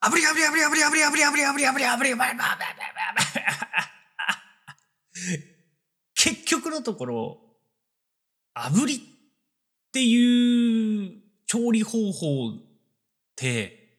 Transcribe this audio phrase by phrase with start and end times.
[0.00, 2.58] あぶりあぶりあぶりあぶりあぶりあぶりあぶりあぶりあぶりあぶりあぶり
[6.14, 7.38] 結局のところ、
[8.54, 9.00] 炙りっ
[9.92, 12.52] ていう調理方法っ
[13.36, 13.98] て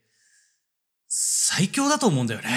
[1.07, 2.49] 最強だと思うんだよね。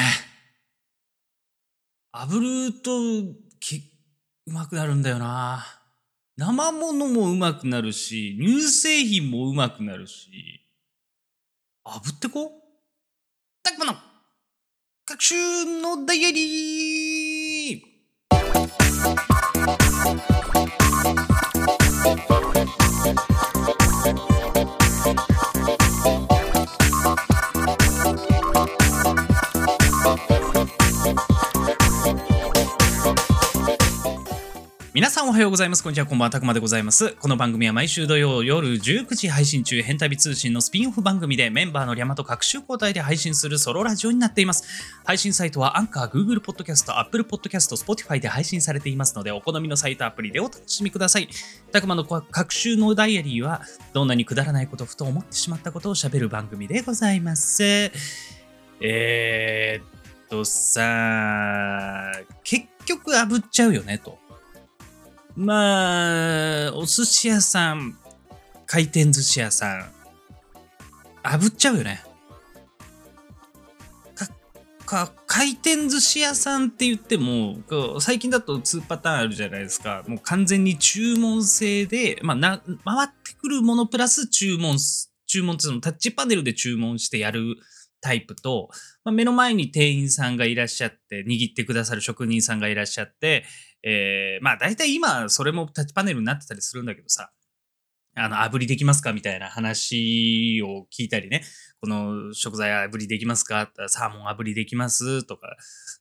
[2.12, 2.90] 炙ると
[3.58, 3.82] き
[4.46, 5.64] うまくなるんだよな。
[6.36, 10.60] 生物もうまくなるし、乳製品もうまくなるし、
[11.84, 12.52] 炙ってこ
[13.72, 13.98] たくまの
[15.06, 19.41] 各種のダイアリー。
[35.02, 35.82] 皆さんおはようございます。
[35.82, 36.06] こんにちは。
[36.06, 36.30] こんばんは。
[36.30, 37.14] たくまでございます。
[37.14, 44.62] この番組は毎週土曜夜19時配信中、変旅通信のスピンオフ番組でメンバーのリャマと各週交代で配信するソロラジオになっています。
[45.04, 51.28] 配信サイトはアンカー、Google Podcast、Apple Podcast、Spotify で配信されていますので、お好みのサイトアプリでお楽しみください。
[51.72, 57.64] たくまの各週のダイアリーは、どんなにくだらないこと、ふと思ってしまったことを喋る番組でございます。
[58.80, 62.12] えー、っとさあ、
[62.44, 64.21] 結局炙っちゃうよね、と。
[65.36, 67.96] まあ、お寿司屋さん、
[68.66, 69.92] 回転寿司屋さん、
[71.22, 72.04] 炙っちゃうよね。
[74.92, 77.56] か、回転寿司屋さんって言っても、
[78.00, 80.04] 最近だと2パターンあるじゃないですか。
[80.06, 84.76] もう完全に注文制で、まあ、な、回ってくるものプラス注文、
[85.26, 87.56] 注文ってそのタッチパネルで注文してやる
[88.02, 88.68] タイプと、
[89.02, 93.46] まあ、目の前に店員さんがいらっしゃって、握ってくださる職人さんがいらっしゃって、
[93.84, 97.32] えー、まあ大体今それもタッチパネルになってたりするんだけどさ、
[98.14, 101.42] あの、炙りできますかみたいな話を聞いたりね、
[101.80, 103.70] この食材炙りできますか？
[103.88, 105.24] サーモン炙りできます？
[105.24, 105.56] とか、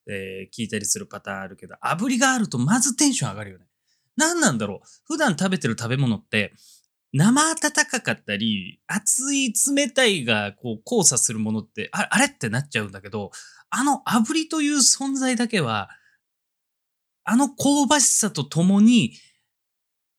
[0.08, 3.66] えー聞いたりするパターンあるけど、炙りがあるとまずテンション上がるよね。
[4.18, 4.88] 何なんだろう？
[5.06, 6.53] 普段食べてる食べ物って、
[7.14, 13.31] 生温かかったり、熱い冷たいがこう交差するものって、ああれってなっちゃうんだけど、
[13.70, 15.90] あの炙りという存在だけは、
[17.31, 19.14] あの香ばしさとともに、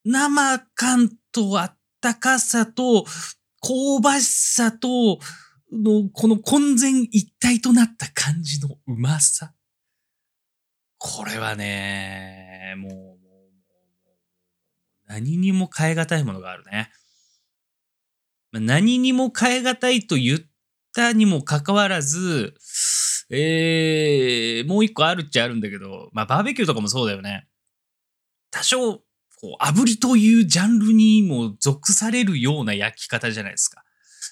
[0.03, 3.05] 生感とあったかさと、
[3.61, 5.19] 香ばしさと、
[5.71, 9.53] の、この混然一体となった感じのうまさ。
[10.97, 13.27] これはね、もう、
[15.06, 16.91] 何にも変え難いものがあるね。
[18.53, 20.39] 何にも変え難いと言っ
[20.95, 22.55] たにもかかわらず、
[23.34, 27.47] えー、もう一個あるっちゃあるんだけど、まあバーベキューとかもそうだよね。
[28.50, 33.82] 多少、こう、炙りというジャンルにも属されるような焼き方じゃないですか。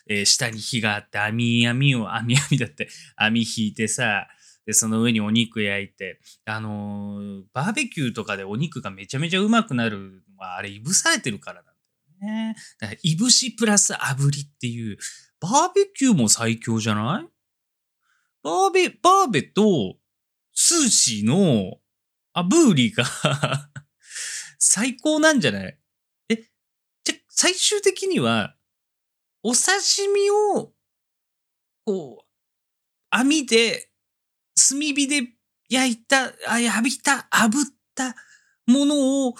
[0.06, 4.28] えー下に火があって、網網を、網網だって、網引いてさ、
[4.66, 11.65] で、その上にお肉焼いて、あのーバーベキューとかでお肉がめちゃめちゃうまくなるのは、あれ、いぶされてるからなん
[12.21, 12.56] だよね。
[12.78, 14.99] だから、いぶしプラス炙りっていう、
[15.41, 17.40] バーベキューも最強じゃない？
[18.43, 19.97] バーベ、バーベと、
[20.55, 21.78] 寿司の、
[22.33, 23.05] あ、ブーリーが、
[24.59, 25.78] 最高なんじゃない？
[26.31, 26.37] え、
[27.05, 28.56] じゃ、最終的には、
[29.43, 29.73] お刺
[30.15, 30.73] 身を、
[31.84, 32.27] こう、
[33.11, 33.91] 網で、
[34.69, 35.33] 炭火で
[35.69, 37.51] 焼いた、あ、やびた、炙っ
[37.95, 38.15] た
[38.67, 39.34] ものを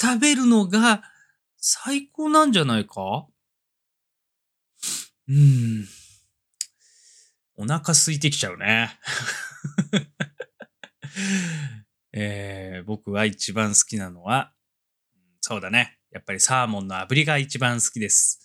[0.00, 1.02] 食べるのが
[1.56, 3.26] 最高なんじゃないか？
[5.28, 6.01] うーん。
[7.56, 8.98] お腹空いてきちゃうね。
[12.12, 14.52] えー僕は一番好きなのは、
[15.40, 15.98] そうだね。
[16.10, 18.40] やっぱりサーモンの炙りが一番好きです。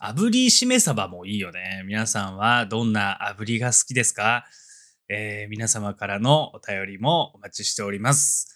[0.00, 1.82] 炙りしめ鯖もいいよね。
[1.86, 4.46] 皆さんはどんな炙りが好きですか、
[5.08, 8.48] えー皆様からのお便りもお待ちしております。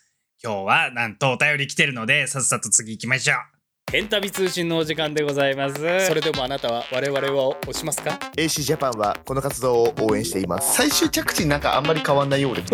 [0.42, 3.55] 今日はなんとお便り来てるので、さっさと次行きましょう。
[3.92, 5.76] ヘンタビ通信のお時間でございます。
[6.08, 10.74] それでもあなたは我々を押しますか？AC ジャパンはこの活動を応援しています。
[10.74, 12.64] 最終着地なんかあんまり変わんないようで。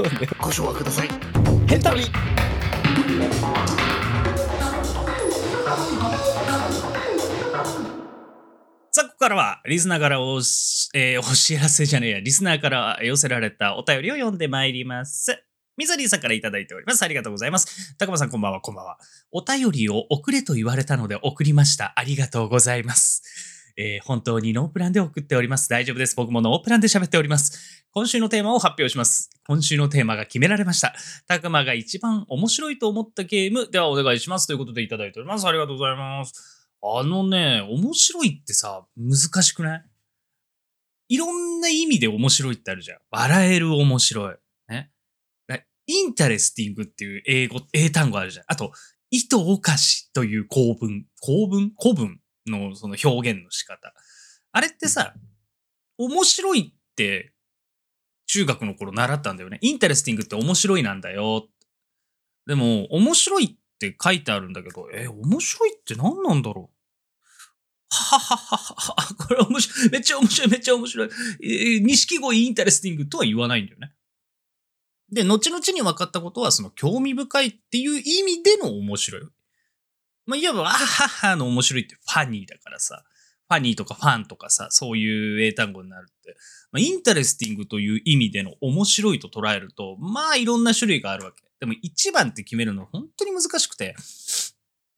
[0.41, 1.09] ご唱和ください。
[1.69, 2.05] ヘンタビ
[8.91, 15.45] さあ、ここからは、リスナーからおし、えーお知らせじゃねえや、リスナーから寄せられたお便りを読んでまいります。
[15.77, 17.03] ミザリーさんからいただいております。
[17.03, 17.97] ありがとうございます。
[17.97, 18.99] 高間さんこんばんは、こんばんは。
[19.31, 21.95] お便りを送れと言われたので送りました。
[21.97, 23.23] ありがとうございます。
[23.79, 25.71] えー本当にノープランで送っております。
[25.71, 26.15] 大丈夫です。
[26.15, 27.87] 僕もノープランで喋っております。
[27.91, 29.31] 今週のテーマを発表します。
[29.47, 30.95] 今週のテーマが決められました。
[31.27, 34.47] たくまが一番面白いと思ったゲームではお願いします。
[34.47, 35.47] ということでいただいております。
[35.47, 36.69] ありがとうございます。
[36.83, 39.85] あのね、面白いってさ、難しくない？
[41.09, 42.99] いろんな意味で面白いってあるじゃん。
[43.11, 44.35] 笑える面白い。
[44.69, 44.91] ね。
[45.87, 48.45] だ interesting っていう英語、英単語あるじゃん。
[48.49, 48.73] あと、
[49.11, 51.73] いとをかしという構文、構文？
[51.81, 53.93] 古文のその表現の仕方。
[54.53, 55.15] あれってさ、
[55.99, 57.33] 面白いって
[58.27, 59.59] 中学の頃習ったんだよね。
[59.61, 61.49] interesting って面白いなんだよ。
[62.47, 66.75] でも、面白いって書いてあるんだけど、え、面白いって何なんだろう？
[67.95, 71.11] ははははは、これ面白い、めっちゃ面白い、めっちゃ面白い。
[71.43, 73.93] えー、錦鯉 interesting とは言わないんだよね。
[75.13, 79.23] で、後々に分かったことは、その興味深いっていう意味での面白い。
[80.27, 83.05] まあ、いわば、あははの面白いって funny だからさ。
[83.49, 86.37] funny とか fun とかさ、そういう英単語になるって。
[86.71, 91.43] まあ、 interesting という意味での面白いと捉えると、まあいろんな種類があるわけ。
[91.61, 93.95] でも一番って決めるの本当に難しくて、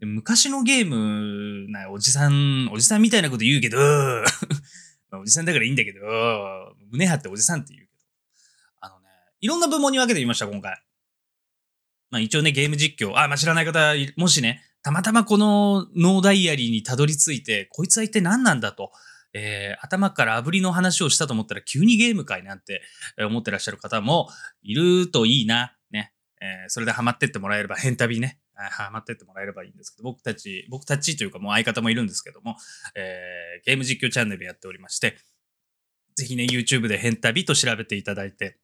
[0.00, 3.78] 昔のゲームなおじさん、おじさんみたいなこと言うけど、
[5.20, 6.00] おじさんだからいいんだけど、
[6.90, 7.83] 胸張っておじさんって言う、
[9.44, 10.82] いろんな部門に分けてみました、今回。
[12.10, 18.90] まあ一応ね、ゲーム実況、あ、まあ知らない方、もしね、たまたまこのノーダイアリーにたどり着いて、こいつは一体何なんだと、
[19.34, 22.80] えー、頭から炙りの話をしたと思ったら急にゲーム界なんて
[23.18, 24.30] 思ってらっしゃる方も
[24.62, 25.76] いるといいな。
[25.90, 26.14] ね。
[26.40, 28.38] えー、それでハマってってもらえれば、変旅ね。
[28.54, 32.56] ハマってってもらえればいいんですけど、僕たち、僕たちというかもう相方もいるんですけども、
[32.94, 35.18] えー、ゲーム実況チャンネルやっておりまして、
[36.16, 38.56] ぜひね、YouTube で変旅と調べていただいて、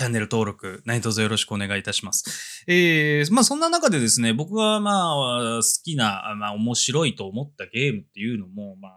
[0.00, 2.64] チャンネル登録、何卒よろしくお願いいたします。
[2.66, 8.92] えー、まあそんな中でですね、僕がまあ好きな、まあ面白いと思ったゲームっていうのも、まあ、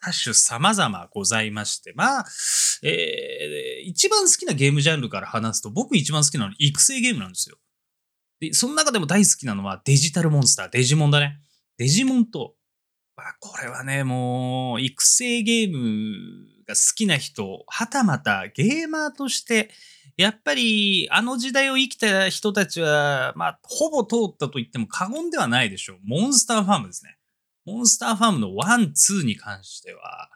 [0.00, 2.24] 多種様々ございまして、まあ、
[2.84, 7.56] えー、一番好きなゲームジャンルから話すと、僕一番好きなのは育成ゲームなんですよ。
[8.38, 11.40] で、その中でも大好きなのはデジタルモンスター、デジモンだね。
[11.76, 12.54] デジモンと、
[13.16, 19.70] まあ、これはね、もう、育成ゲームが好きな人、はたまたゲーマーとして、
[20.18, 25.98] やっぱり、あの時代を生きた人たちは、まあ、ほぼ通ったと言っても過言ではないでしょう。
[26.04, 27.16] モンスターファームですね。
[27.64, 30.30] モンスターファームの1、2に関しては、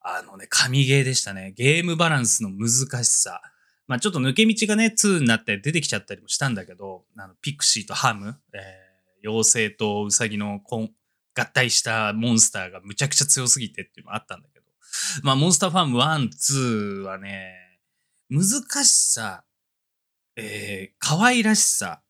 [0.00, 1.52] あのね、神ゲーでしたね。
[1.56, 3.40] ゲームバランスの難しさ。
[3.86, 10.90] まあちょっと抜け道がね、2になって出てきちゃったりもしたんだけど、あのピクシーとハム、えー、妖精とウサギの合
[11.52, 14.53] 体したモンスターがむちゃくちゃ強すぎてっていうのもあったんだけど、
[15.22, 17.56] まあモンスターファーム1、2はね、
[18.30, 18.44] 難
[18.84, 19.44] しさ、
[20.36, 22.02] えー、可愛らしさ、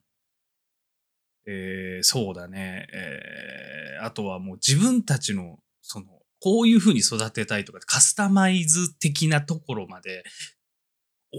[1.46, 6.06] えー、そうだね、えー、あとはもう自分たちの、その、
[6.40, 10.24] こういう風に育てたいとか、カスタマイズ的なところまで、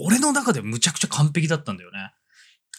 [0.04, 2.12] 俺の中でむちゃくちゃ完璧だったんだよね。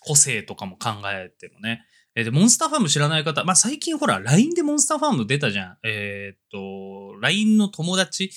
[0.01, 1.85] 個性とかも考えてもね。
[2.15, 5.79] えー、で、モンスターファーム知らない方、まあ、最近ほら、LINE でモンスターファーム出たじゃん。
[5.83, 8.31] えー、っと、LINE の友達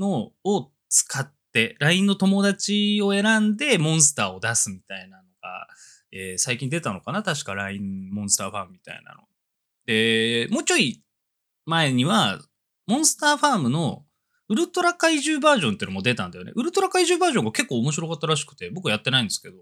[0.00, 5.68] のを使って、LINE の友達を選んでモンスターを出すみたいなのが、
[6.10, 7.22] えー、最近出たのかな？
[7.22, 9.20] 確か LINE モンスターファームみたいなの。
[9.86, 11.02] で、もうちょい
[11.66, 12.40] 前には、
[12.86, 14.04] モンスターファームの
[14.48, 16.52] ウルトラ怪獣バージョンっていうのも出たんだよね。
[16.56, 19.56] ウルトラ怪獣バージョンが結構面白かったらしくて、僕はやってないんですけど、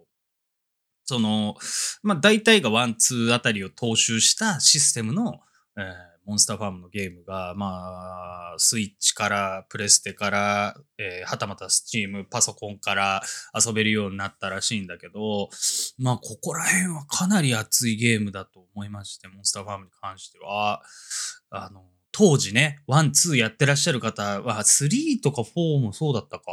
[1.05, 1.57] その、
[2.03, 5.41] まあ、大体が one、two あたりを踏襲したシステムの、
[5.77, 5.85] えー、
[6.29, 13.23] モンスターファームのゲームが、まあ、スイッチから、プレステから、えー、はたまた Steam、パソコンから
[13.55, 15.49] 遊べるようになったらしいんだけど、
[15.99, 20.83] まあ、ここら辺はかなり熱いゲームだと思いまして、モンスターファームに関しては、
[21.49, 26.45] あの、当時ね、 one、two やってらっしゃる方は、3とか4もそうだったか。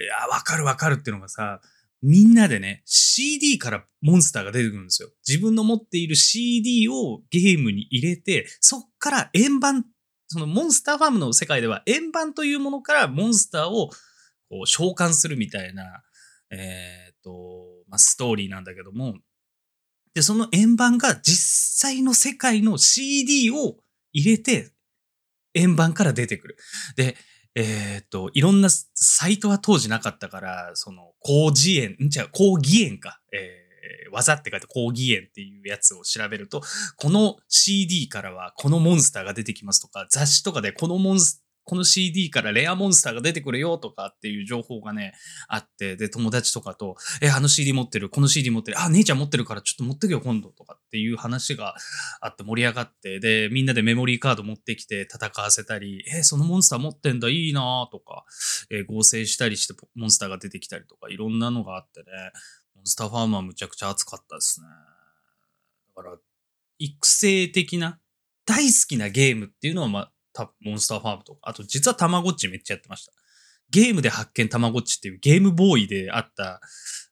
[0.00, 1.60] いや、わかるわかるっていうのがさ、
[2.02, 5.08] みんなでね、CD からモンスターが出てくるんですよ。
[5.26, 9.84] 自分の持っている CD をゲームに入れて、そっから円盤、
[10.26, 13.90] そのモンスターファームの世界では円盤というものからモンスターを
[14.50, 16.02] こう召喚するみたいな、
[16.50, 19.14] えっ、ー、と、まあ、ストーリーなんだけども、
[20.14, 23.76] で、その円盤が実際の世界の CD を
[24.12, 24.72] 入れて、
[25.54, 26.56] 円盤から出てくる。
[26.96, 27.16] で、
[27.54, 32.08] えっ、と、いろんなサイトは当時なかったから、その、高次元、ん？
[32.08, 33.20] ちゃう高義円か。
[33.32, 36.62] えー、技って書いて高義園っていうやつを調べると、
[36.96, 45.14] この CD からはこのモンスターが出てきますとか、雑誌とかでこのモンスこの CD からレアモンスターが出てくるよとかっていう情報がね、
[45.48, 51.74] あって、で、友達とかと、え、あの CD 持ってる、この CD 持ってる、あ、姉ちゃん持ってるからちょっと持ってけよ今度とかっていう話が
[52.20, 58.24] あって盛り上がって、で、みんなでメモリーカード持ってきて戦わせたり、え、そのモンスター持ってんだ、いいなとか、
[58.70, 62.06] えー、合成したりしてモンスターが出てきたりとか、いろんなのがあってね、
[62.74, 64.66] モンスターファームはむちゃくちゃ熱かったですね。
[65.96, 66.16] だから、
[66.78, 68.00] 育成的な、
[68.44, 70.12] 大好きなゲームっていうのは、まあ、
[70.60, 73.12] モンスターファームとか、あと実はたまごっちめっちゃやってました。
[73.70, 76.60] ゲームで発見たまごっちっていうゲームボーイであった、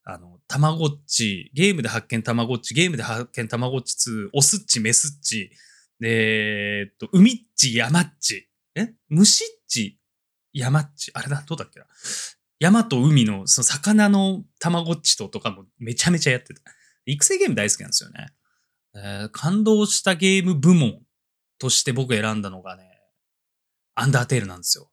[0.03, 5.51] あの、たまごっち、ゲームで発見たまごっち、ゲームで発見たまごっち2、オスっち、メスっち、
[5.99, 8.93] で、えっと、海っち、山っち、え？
[9.09, 9.99] 虫っち、
[10.53, 11.85] 山っち、あれだ、どうだっけな？
[12.59, 16.61] 山と海の、その魚のたまごっちととかもめちゃめちゃやってた。
[17.05, 18.27] 育成ゲーム大好きなんですよね。
[18.93, 20.99] えー感動したゲーム部門
[21.57, 22.90] として僕選んだのがね、
[24.01, 24.89] アンダーテールなんですよ。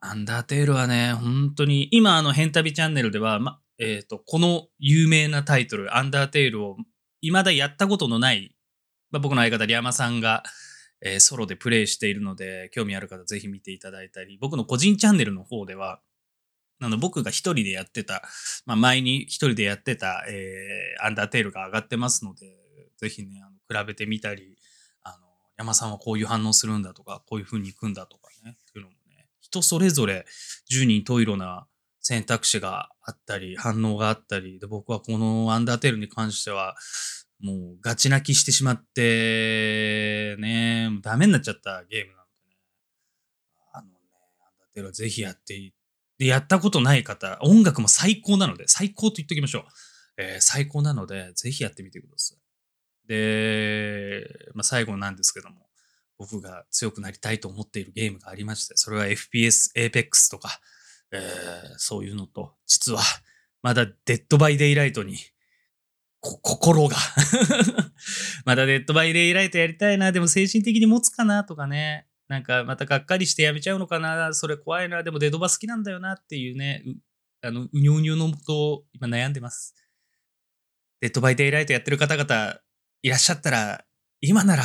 [0.00, 6.76] アンダーテールはね、本当に、今あの、ヘンタビチャンネルでは、ま、えっ、と、この有名なタイトル、アンダーテールを
[7.22, 8.54] 未だやったことのない、
[9.10, 10.42] まあ、僕の相方、リャマさんが、
[11.00, 16.00] えーソロでプレイしているので、興味ある方ぜひ見ていただいたり、僕の個人チャンネルの方では、
[16.82, 18.22] あの、僕が一人でやってた、
[18.66, 22.54] まあ、前に一人でやってた、えーアンダーテールが上がってますので、
[22.98, 24.58] ぜひね、あの比べてみたり、
[25.02, 25.16] あの、
[25.56, 28.23] 山さんはこういう反応するんだとか、こういう風に行くんだとか、
[29.44, 30.24] 人それぞれ
[30.68, 31.66] 十人十色な
[32.00, 36.76] 選択肢があったり、反応があったり、で、僕はこのアンダーテールに関しては、
[37.40, 42.56] もうガチ泣きしてしまって、ね、もうダメになっちゃったゲームなのでね、
[43.72, 43.92] あのね、
[44.42, 45.74] Undertale はぜひやってい
[46.18, 49.64] で、やったことない方、音楽も最高なので、最高と言っておきましょう。
[50.16, 52.38] えー最高なので、ぜひやってみてください。
[53.08, 55.66] で、まあ、最後なんですけども、
[56.18, 60.60] 僕が強くなりたいと思っているゲームがありまして、それは FPS、Apex とか、
[61.12, 61.20] えー
[61.76, 63.00] そういうのと、実は、
[63.62, 65.16] まだ Dead by Daylight に、
[66.20, 66.96] 心が。
[68.46, 72.06] まだ Dead by Daylight やりたいな、でも精神的に持つかなとかね。
[72.28, 76.90] なんかまたがっかりしてやめちゃうのかな、それ怖いな、でもデドバ好きなんだよなっていうね、う
[77.46, 79.74] あの、うにょうにょのもと、今悩んでます。
[81.00, 82.60] Dead by Daylight やってる方々
[83.02, 83.84] いらっしゃったら、
[84.22, 84.64] 今なら、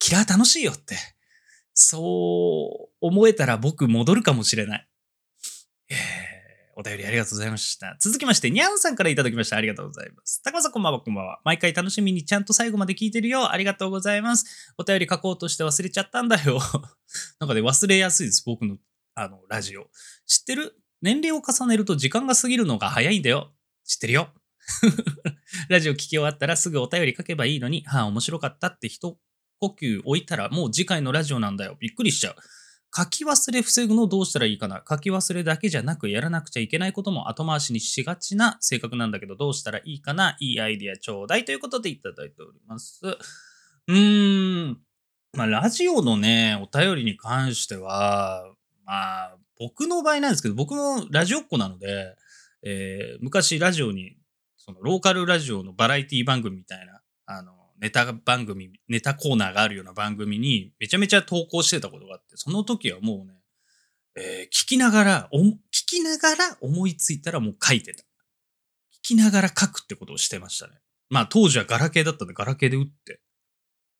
[0.00, 0.96] キラー楽しいよって。
[1.72, 4.88] そう思えたら僕戻るかもしれない。
[5.90, 6.40] えー
[6.76, 7.96] お便りありがとうございました。
[8.00, 9.56] 続きまして、にゃんさんからいただきました。
[9.56, 10.42] ありがとうございます。
[10.42, 11.38] 高さんこんばんは、こんばんは。
[11.44, 13.52] 毎回楽しみにちゃんと最後まで聞いてるよ。
[13.52, 14.72] ありがとうございます。
[14.78, 16.58] お便り書こうとして忘れちゃったんだよ。
[17.38, 18.44] なんかね、忘れやすいです。
[18.46, 18.78] 僕の、
[19.14, 19.90] あの、ラジオ。
[20.26, 20.74] 知ってる？
[21.02, 23.52] 年齢を重ねると時間が過ぎるのが早いんだよ。
[23.84, 24.32] 知ってるよ。
[25.68, 29.18] ラジオ聞き終わったらすぐお便り書けばいいのに、はあ、面白かったって一
[29.60, 31.76] 呼吸置いたらもう次回のラジオなんだよ。
[31.78, 32.36] びっくりしちゃう。
[32.94, 43.00] 書き忘れ防ぐのどうしたらいいかな書き忘れだけじゃなくやらなくちゃいけないことも後回しにしがちな性格なんだけどどうしたらいいかないいアイディアちょうだいということでいただいております。
[43.86, 44.80] うーん。
[45.32, 48.52] まあ、ラジオのね、お便りに関しては、
[48.84, 52.16] まあ、僕の場合なんですけど、僕もラジオっ子なので、
[52.62, 54.16] えー昔ラジオに、
[54.56, 63.34] そのローカルラジオのバラエティ番組みたいな、あの、ネタ番組、ネタコーナーがあるような番組にめちゃめちゃ投稿してたことがあって、その時はもうね、
[64.16, 65.56] えー聞きながら、お聞
[65.86, 68.02] きながら思いついたらもう書いてた。
[68.02, 68.04] 聞
[69.02, 70.74] きながら書くってことをしてましたね。
[71.08, 73.20] まあ当時はガラケーだったんでガラケーで打って、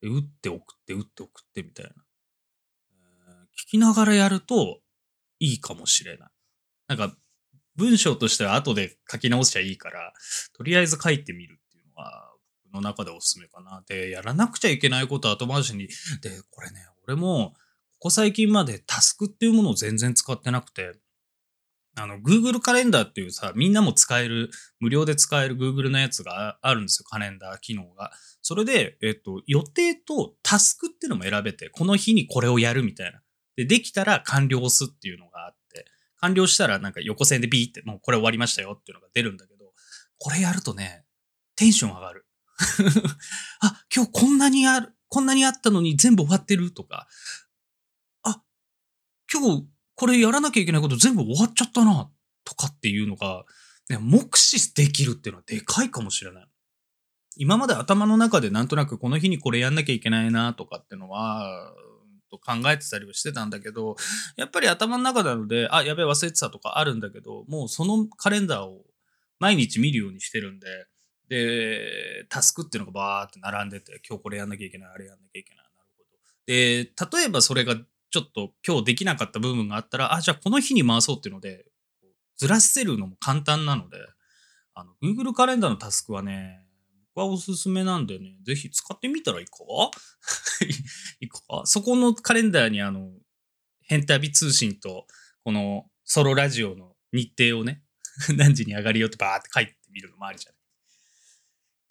[0.03, 1.91] で打って送って、打って送ってみたいな。
[1.91, 4.81] えー聞きながらやると
[5.39, 6.31] いいかもしれない。
[6.89, 7.17] なんか
[7.77, 10.13] 文章としては後で書き直しちゃいいから、
[10.53, 12.30] とりあえず書いてみるっていうのは、
[12.73, 13.83] の中でおすすめかな。
[13.87, 15.89] で、やらなくちゃいけないこと後回しに。
[16.23, 17.55] で、これね、俺も、
[17.95, 20.95] ここ最近までタスクっていうものを全然使ってなくて、
[21.97, 28.13] あの、Google カレンダーっていうさ、みんなも使える、無料で使える Google のやつがあるんですよ、カレンダー機能が。
[28.43, 33.21] それで、えっと、予定とタスクっていうのも選べて、この日にこれをやるみたいな。
[33.57, 35.85] で、できたら完了押すっていうのがあって、
[36.21, 39.73] 完了したらなんか横線でビーって、もうこれ終わりましたよっていうのが出るんだけど、
[40.19, 41.05] これやるとね、
[41.57, 42.27] テンション上がる。
[43.61, 47.09] あ、今日こんなにある、こんなにあったのに全部終わってるとか、
[48.23, 48.43] あ、
[49.33, 52.11] 今日これやらなきゃいけないこと全部終わっちゃったな、
[52.45, 53.45] とかっていうのが、
[53.89, 56.47] ね、目視できるっていうのはでかいかもしれない。
[57.37, 61.73] 今まで頭の中でなんとなくこの日にこれやんなきゃいけないなとかってのは、
[62.31, 63.97] と考えてたりはしてたんだけど、
[64.37, 68.85] やっぱり頭の中なので、あ、やべえ忘れてたとかあるんだけど、もうそのカレンダーを
[69.39, 70.67] 毎日見るようにしてるんで、
[71.31, 75.65] で、タスクっていうのがバーって並んでて、今日これやんなきゃいけない、あれやんなきゃいけない。
[75.65, 76.19] なるほど。
[76.47, 76.85] で、
[77.21, 81.67] 例えばそれがちょっと今日できなかった部分があったら、あ、じゃあこの日に回そうっていうので、
[82.37, 83.97] ずらせるのも簡単なので、
[84.75, 86.67] あの、Google カレンダーのタスクはね、
[87.15, 89.55] 僕はおすすめなんでね、ぜひ使ってみたらいいか？
[91.21, 91.39] い いか？
[91.65, 93.11] そこのカレンダーにあの、
[93.83, 95.07] 変旅通信と、
[95.45, 97.83] このソロラジオの日程をね、
[98.37, 100.60] 何時に上がるよってバーって書いてみるのもありじゃない？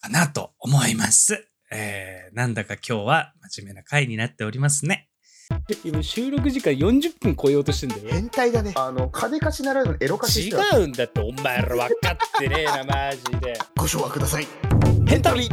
[0.01, 1.47] かなと思います。
[1.71, 5.09] えー、なんだか今日は真面目な回になっておりますね。
[5.83, 8.01] 今収録時間40分超えようとしてんだよ。
[8.09, 8.73] 変態だね。
[8.75, 13.57] あの、金貸しならぬエロ貸し違うんだって、お前ら分かってねえな、マジで。
[13.75, 14.47] ご唱和ください。
[15.07, 15.49] ヘンタビ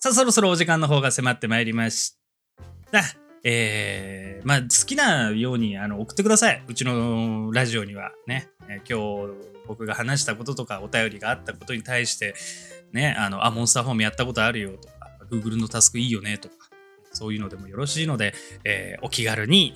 [0.00, 2.16] さあ、そろそろお時間の方が迫ってまいりまし
[2.90, 3.25] た。
[3.48, 6.64] えー、まあ、好きなようにあの送ってください。
[6.66, 8.48] うちのラジオにはね。
[8.68, 12.34] えー今日僕が話したこととかお便りがあったことに対して、
[12.92, 14.94] ね、あの、あ、モンスターフォームやったことあるよとか、
[15.30, 16.54] Google のタスクいいよねとか、
[17.12, 18.34] そういうのでもよろしいので、
[18.64, 19.74] えーお気軽に、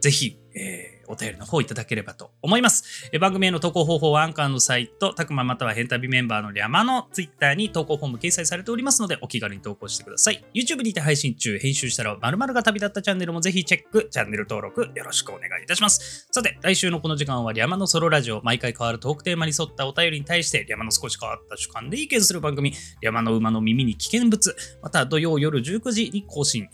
[0.00, 3.08] ぜひ、えーお便りの方いただければと思います。
[3.12, 10.44] え番組への投稿方法はアンカーのサイト、たくままたはヘンタビメンバーのリャマのツイッターに投稿フォーム掲載されておりますので、お気軽に投稿してください。
[10.54, 16.28] YouTube にて配信中、編集したら〇〇が旅立ったチャンネルもぜひチェック、チャンネル登録よろしくお願いいたします。
[16.30, 26.68] さて、来週のこの時間はリャマのソロラジオ、毎回変わるトークテーマに沿ったお便りに対して、リャマの少し変わった主観で意見する番組、リャマの馬の耳に危険物、また土曜夜19時に更新。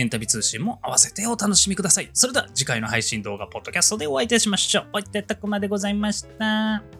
[0.00, 2.10] エンタビ通信も合わせてお楽しみください。
[2.12, 4.86] それでは次回の配信動画、ポッドキャストでお会いいたしましょう。
[4.94, 6.99] おいてたくまでございました。